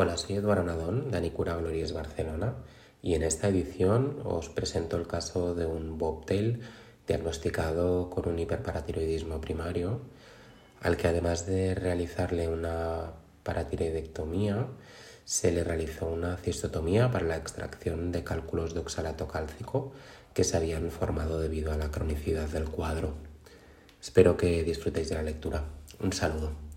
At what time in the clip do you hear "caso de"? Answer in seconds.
5.08-5.66